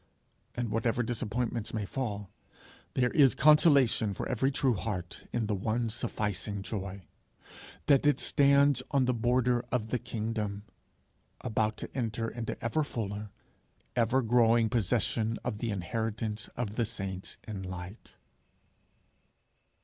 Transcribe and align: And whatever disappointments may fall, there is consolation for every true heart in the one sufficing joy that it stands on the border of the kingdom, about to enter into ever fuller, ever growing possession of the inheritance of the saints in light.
And 0.55 0.71
whatever 0.71 1.03
disappointments 1.03 1.75
may 1.75 1.85
fall, 1.85 2.31
there 2.95 3.11
is 3.11 3.35
consolation 3.35 4.15
for 4.15 4.27
every 4.27 4.49
true 4.51 4.73
heart 4.73 5.27
in 5.31 5.45
the 5.45 5.53
one 5.53 5.91
sufficing 5.91 6.63
joy 6.63 7.03
that 7.85 8.07
it 8.07 8.19
stands 8.19 8.81
on 8.89 9.05
the 9.05 9.13
border 9.13 9.63
of 9.71 9.89
the 9.89 9.99
kingdom, 9.99 10.63
about 11.41 11.77
to 11.77 11.95
enter 11.95 12.27
into 12.27 12.57
ever 12.65 12.83
fuller, 12.83 13.29
ever 13.95 14.23
growing 14.23 14.69
possession 14.69 15.37
of 15.43 15.59
the 15.59 15.69
inheritance 15.69 16.47
of 16.57 16.77
the 16.77 16.85
saints 16.85 17.37
in 17.47 17.61
light. 17.61 18.15